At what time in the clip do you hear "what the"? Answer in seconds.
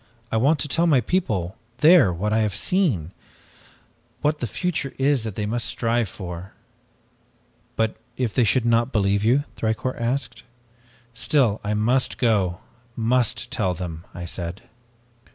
4.21-4.47